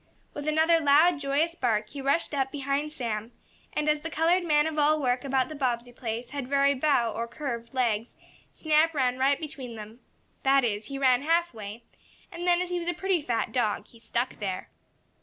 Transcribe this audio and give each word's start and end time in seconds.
With 0.33 0.47
another 0.47 0.79
loud, 0.79 1.19
joyous 1.19 1.53
bark 1.53 1.89
he 1.89 2.01
rushed 2.01 2.33
up 2.33 2.51
behind 2.51 2.91
Sam, 2.91 3.33
and, 3.71 3.87
as 3.87 3.99
the 3.99 4.09
colored 4.09 4.43
man 4.43 4.65
of 4.65 4.79
all 4.79 4.99
work 4.99 5.23
about 5.23 5.47
the 5.47 5.53
Bobbsey 5.53 5.93
place 5.93 6.31
had 6.31 6.47
very 6.47 6.73
bow, 6.73 7.11
or 7.13 7.27
curved, 7.27 7.71
legs, 7.71 8.15
Snap 8.51 8.95
ran 8.95 9.19
right 9.19 9.39
between 9.39 9.75
them. 9.75 9.99
That 10.41 10.63
is, 10.63 10.85
he 10.87 10.97
ran 10.97 11.21
half 11.21 11.53
way, 11.53 11.83
and 12.31 12.47
then, 12.47 12.63
as 12.63 12.71
he 12.71 12.79
was 12.79 12.87
a 12.87 12.95
pretty 12.95 13.21
fat 13.21 13.51
dog, 13.51 13.85
he 13.89 13.99
stuck 13.99 14.39
there. 14.39 14.69